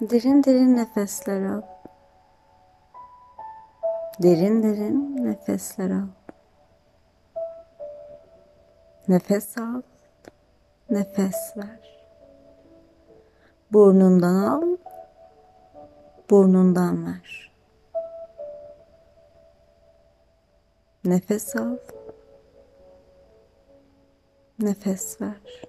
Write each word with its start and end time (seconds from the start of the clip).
Derin 0.00 0.44
derin 0.44 0.76
nefesler 0.76 1.42
al. 1.42 1.62
Derin 4.22 4.62
derin 4.62 5.26
nefesler 5.26 5.90
al. 5.90 6.08
Nefes 9.08 9.58
al. 9.58 9.82
Nefes 10.90 11.52
ver. 11.56 12.10
Burnundan 13.72 14.34
al. 14.34 14.78
Burnundan 16.30 17.06
ver. 17.06 17.52
Nefes 21.04 21.56
al. 21.56 21.78
Nefes 24.58 25.20
ver. 25.20 25.67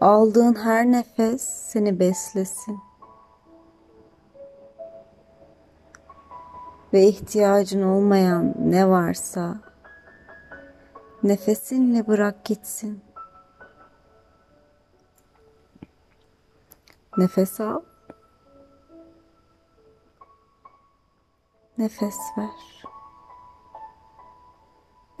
Aldığın 0.00 0.54
her 0.54 0.86
nefes 0.86 1.42
seni 1.42 2.00
beslesin. 2.00 2.80
Ve 6.92 7.02
ihtiyacın 7.02 7.82
olmayan 7.82 8.54
ne 8.58 8.88
varsa 8.88 9.60
nefesinle 11.22 12.06
bırak 12.06 12.44
gitsin. 12.44 13.02
Nefes 17.18 17.60
al. 17.60 17.80
Nefes 21.78 22.16
ver. 22.38 22.82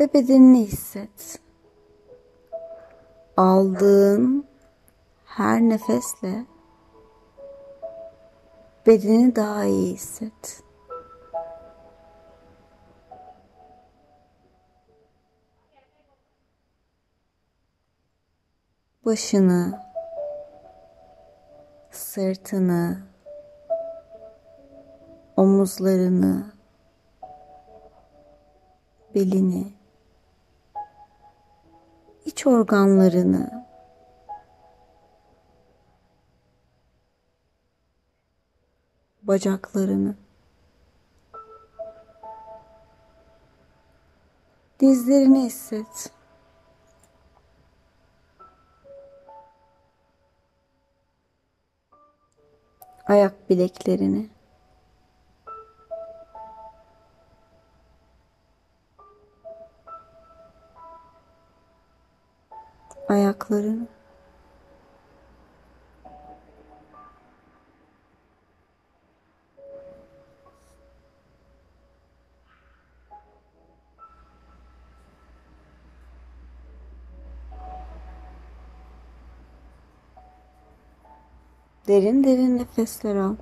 Ve 0.00 0.14
bedenini 0.14 0.60
hisset. 0.60 1.40
Aldığın 3.36 4.55
her 5.36 5.60
nefesle 5.60 6.46
bedeni 8.86 9.36
daha 9.36 9.64
iyi 9.64 9.94
hisset. 9.94 10.62
Başını, 19.04 19.80
sırtını, 21.90 22.98
omuzlarını, 25.36 26.52
belini, 29.14 29.72
iç 32.24 32.46
organlarını 32.46 33.65
bacaklarını. 39.26 40.16
Dizlerini 44.80 45.44
hisset. 45.44 46.12
Ayak 53.06 53.50
bileklerini. 53.50 54.30
Ayaklarını. 63.08 63.95
Derin 81.88 82.24
derin 82.24 82.58
nefesler 82.58 83.16
al. 83.16 83.36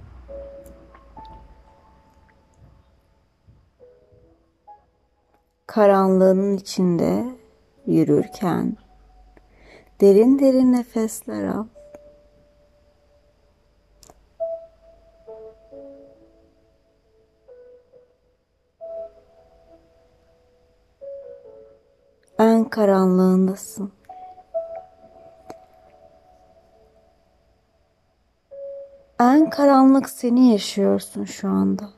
Karanlığın 5.66 6.56
içinde 6.56 7.24
yürürken 7.86 8.76
derin 10.00 10.38
derin 10.38 10.72
nefesler 10.72 11.44
al. 11.44 11.66
En 22.38 22.64
karanlığındasın. 22.64 23.92
En 29.20 29.50
karanlık 29.50 30.10
seni 30.10 30.52
yaşıyorsun 30.52 31.24
şu 31.24 31.48
anda. 31.48 31.90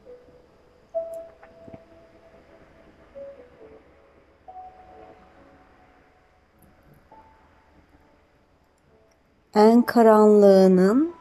En 9.55 9.83
karanlığının 9.83 11.15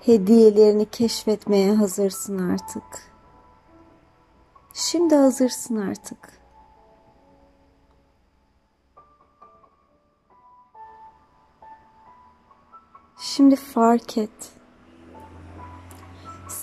hediyelerini 0.00 0.90
keşfetmeye 0.90 1.74
hazırsın 1.74 2.52
artık. 2.52 3.12
Şimdi 4.72 5.14
hazırsın 5.14 5.76
artık. 5.76 6.40
Şimdi 13.18 13.56
fark 13.56 14.18
et 14.18 14.59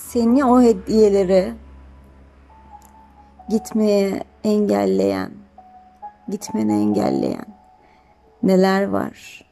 seni 0.08 0.46
o 0.46 0.62
hediyelere 0.62 1.54
gitmeye 3.50 4.24
engelleyen, 4.44 5.32
gitmeni 6.30 6.74
engelleyen 6.74 7.46
neler 8.44 8.84
var? 8.88 9.46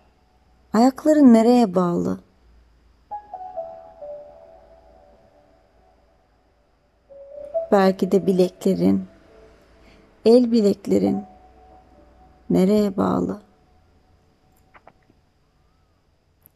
Ayakların 0.74 1.34
nereye 1.34 1.76
bağlı? 1.76 2.20
Belki 7.72 8.12
de 8.12 8.28
bileklerin, 8.28 9.06
el 10.26 10.52
bileklerin 10.52 11.24
nereye 12.50 12.98
bağlı? 12.98 13.42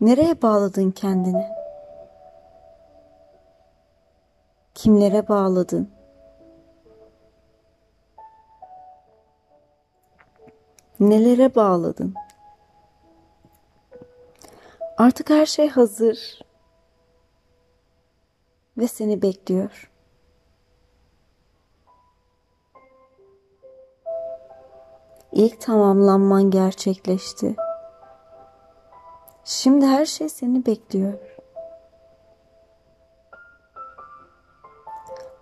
Nereye 0.02 0.42
bağladın 0.42 0.92
kendini? 0.92 1.59
Kimlere 4.79 5.28
bağladın? 5.28 5.91
Nelere 11.00 11.56
bağladın? 11.56 12.13
Artık 14.97 15.29
her 15.29 15.45
şey 15.45 15.69
hazır 15.69 16.41
ve 18.78 18.88
seni 18.88 19.22
bekliyor. 19.22 19.91
İlk 25.32 25.61
tamamlanman 25.61 26.52
gerçekleşti. 26.52 27.55
Şimdi 29.43 29.85
her 29.85 30.05
şey 30.05 30.29
seni 30.29 30.66
bekliyor. 30.66 31.28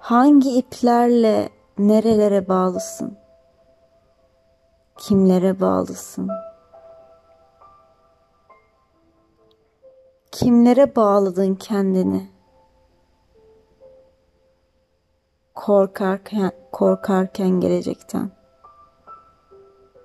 Hangi 0.07 0.57
iplerle 0.57 1.49
nerelere 1.77 2.47
bağlısın? 2.47 3.17
Kimlere 4.97 5.59
bağlısın? 5.59 6.29
Kimlere 10.31 10.95
bağladın 10.95 11.55
kendini? 11.55 12.29
Korkarken, 15.55 16.51
korkarken 16.71 17.49
gelecekten. 17.49 18.31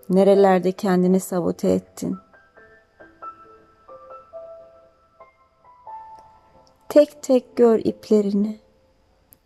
Nerelerde 0.08 0.72
kendini 0.72 1.20
sabote 1.20 1.69
ettin? 1.69 2.19
Tek 6.88 7.22
tek 7.22 7.56
gör 7.56 7.78
iplerini 7.78 8.62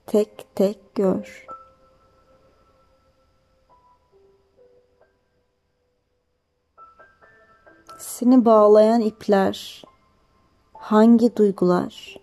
tek 0.06 0.46
tek 0.54 0.78
gör. 0.94 1.46
Seni 7.98 8.44
bağlayan 8.44 9.00
ipler, 9.00 9.84
hangi 10.72 11.36
duygular? 11.36 12.16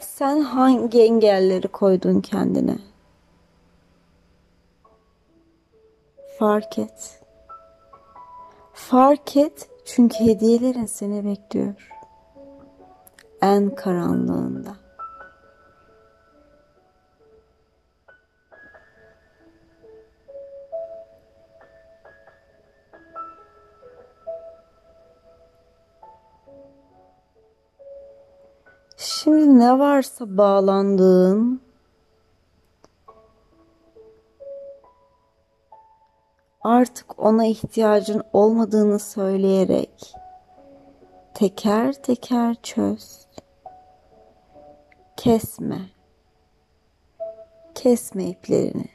Sen 0.00 0.40
hangi 0.40 1.02
engelleri 1.02 1.68
koydun 1.68 2.20
kendine? 2.20 2.78
Fark 6.38 6.78
et. 6.78 7.20
Fark 8.72 9.36
et 9.36 9.73
çünkü 9.84 10.24
hediyelerin 10.24 10.86
seni 10.86 11.24
bekliyor. 11.24 11.88
En 13.42 13.74
karanlığında. 13.74 14.76
Şimdi 28.96 29.58
ne 29.58 29.78
varsa 29.78 30.36
bağlandığın 30.36 31.63
artık 36.64 37.18
ona 37.24 37.46
ihtiyacın 37.46 38.22
olmadığını 38.32 38.98
söyleyerek 38.98 40.14
teker 41.34 42.02
teker 42.02 42.56
çöz. 42.62 43.26
Kesme. 45.16 45.90
Kesme 47.74 48.24
iplerini. 48.24 48.88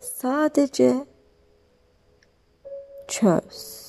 Sadece 0.00 1.06
çöz. 3.08 3.82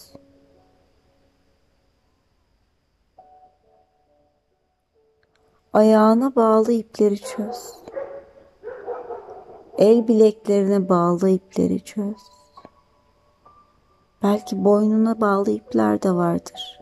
Ayağına 5.73 6.35
bağlı 6.35 6.71
ipleri 6.71 7.21
çöz. 7.21 7.82
El 9.77 10.07
bileklerine 10.07 10.89
bağlı 10.89 11.29
ipleri 11.29 11.83
çöz. 11.83 12.17
Belki 14.23 14.65
boynuna 14.65 15.21
bağlı 15.21 15.51
ipler 15.51 16.01
de 16.01 16.11
vardır. 16.11 16.79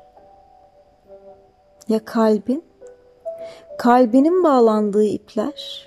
Ya 1.88 2.06
kalbin? 2.06 2.66
Kalbinin 3.78 4.44
bağlandığı 4.44 5.04
ipler? 5.04 5.86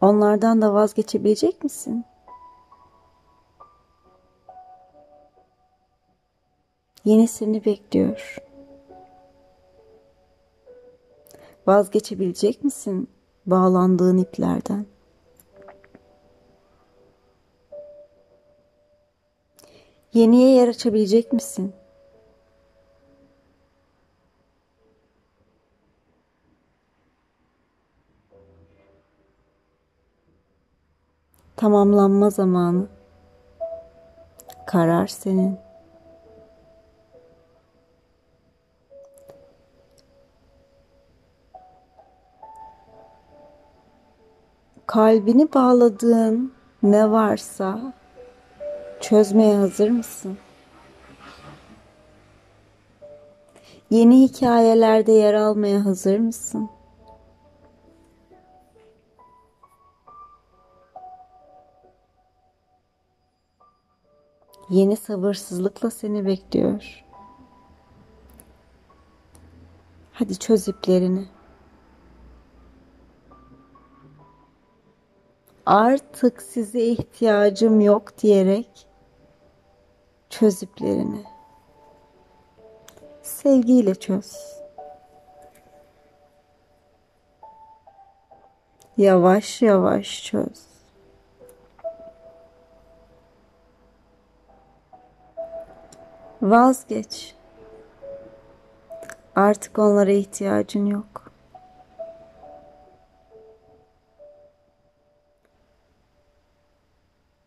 Onlardan 0.00 0.62
da 0.62 0.74
vazgeçebilecek 0.74 1.64
misin? 1.64 2.04
Yenisini 7.04 7.64
bekliyor. 7.64 8.36
Vazgeçebilecek 11.66 12.64
misin 12.64 13.08
bağlandığın 13.46 14.18
iplerden? 14.18 14.86
Yeniye 20.16 20.54
yer 20.54 20.68
açabilecek 20.68 21.32
misin? 21.32 21.72
Tamamlanma 31.56 32.30
zamanı. 32.30 32.86
Karar 34.66 35.06
senin. 35.06 35.58
kalbini 44.86 45.54
bağladığın 45.54 46.52
ne 46.82 47.10
varsa 47.10 47.92
çözmeye 49.00 49.56
hazır 49.56 49.90
mısın? 49.90 50.38
Yeni 53.90 54.22
hikayelerde 54.22 55.12
yer 55.12 55.34
almaya 55.34 55.84
hazır 55.84 56.18
mısın? 56.18 56.70
Yeni 64.70 64.96
sabırsızlıkla 64.96 65.90
seni 65.90 66.26
bekliyor. 66.26 67.04
Hadi 70.12 70.38
çöz 70.38 70.68
iplerini. 70.68 71.35
Artık 75.66 76.42
size 76.42 76.80
ihtiyacım 76.80 77.80
yok 77.80 78.18
diyerek 78.18 78.86
çözüplerini 80.30 81.24
sevgiyle 83.22 83.94
çöz. 83.94 84.56
Yavaş 88.96 89.62
yavaş 89.62 90.24
çöz. 90.24 90.66
Vazgeç. 96.42 97.34
Artık 99.36 99.78
onlara 99.78 100.10
ihtiyacın 100.10 100.86
yok. 100.86 101.25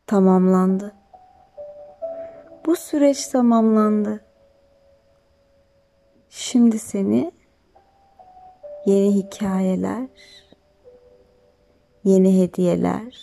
Tamamlandı. 0.09 0.95
Bu 2.65 2.75
süreç 2.75 3.27
tamamlandı. 3.27 4.25
Şimdi 6.29 6.79
seni 6.79 7.31
yeni 8.85 9.15
hikayeler, 9.15 10.07
yeni 12.03 12.41
hediyeler, 12.41 13.15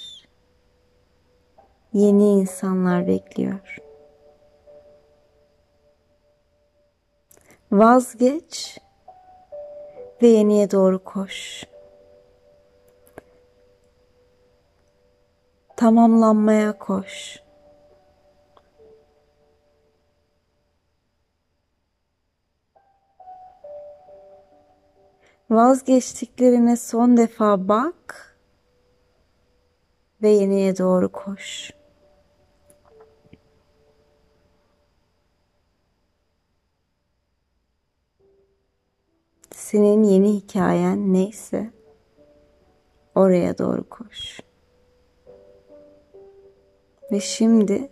yeni 1.93 2.29
insanlar 2.29 3.07
bekliyor. 3.07 3.79
Vazgeç 7.73 8.79
ve 10.23 10.27
yeniye 10.27 10.71
doğru 10.71 11.05
koş. 11.05 11.67
Tamamlanmaya 15.87 16.79
koş. 16.79 17.43
Vazgeçtiklerine 25.51 26.77
son 26.77 27.17
defa 27.17 27.69
bak 27.69 28.37
ve 30.23 30.29
yeniye 30.29 30.79
doğru 30.79 31.13
koş. 31.13 31.71
Senin 39.51 40.03
yeni 40.03 40.33
hikayen 40.35 41.13
neyse 41.13 41.71
oraya 43.15 43.59
doğru 43.59 43.89
koş. 43.89 44.41
Ve 47.13 47.21
şimdi 47.21 47.91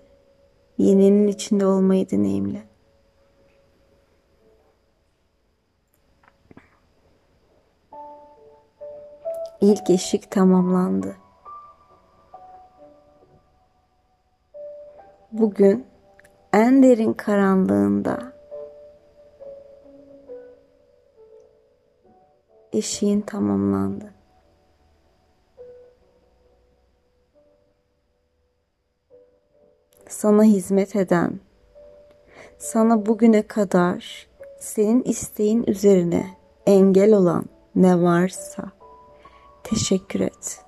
yeninin 0.79 1.29
içinde 1.29 1.67
olmayı 1.67 2.11
deneyimle. 2.11 2.63
İlk 9.61 9.91
eşik 9.91 10.31
tamamlandı. 10.31 11.17
Bugün 15.33 15.87
en 16.53 16.83
derin 16.83 17.13
karanlığında 17.13 18.33
eşiğin 22.73 23.21
tamamlandı. 23.21 24.24
Sana 30.15 30.45
hizmet 30.45 30.97
eden, 30.97 31.41
sana 32.59 33.07
bugüne 33.07 33.43
kadar 33.43 34.29
senin 34.59 35.03
isteğin 35.03 35.65
üzerine 35.67 36.27
engel 36.67 37.13
olan 37.13 37.45
ne 37.77 38.03
varsa 38.03 38.63
teşekkür 39.65 40.21
et. 40.21 40.65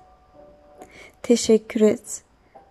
Teşekkür 1.23 1.81
et 1.81 2.23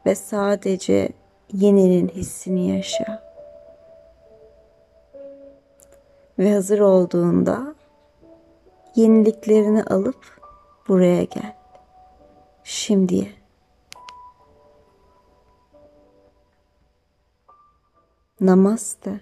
ve 0.06 0.14
sadece 0.14 1.08
yeninin 1.52 2.08
hissini 2.08 2.68
yaşa. 2.68 3.22
Ve 6.38 6.52
hazır 6.52 6.78
olduğunda 6.78 7.74
yeniliklerini 8.96 9.84
alıp 9.84 10.40
buraya 10.88 11.24
gel. 11.24 11.56
Şimdiye. 12.64 13.35
Намасте. 18.40 19.20